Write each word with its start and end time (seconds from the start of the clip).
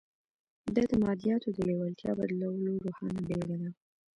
دا 0.75 0.83
د 0.89 0.91
مادیاتو 1.03 1.49
د 1.53 1.59
لېوالتیا 1.69 2.11
بدلولو 2.19 2.81
روښانه 2.85 3.19
بېلګه 3.27 3.57
ده 3.61 3.69